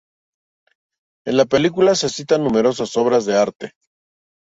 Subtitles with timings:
[1.27, 3.73] En la película se citan numerosas obras de arte.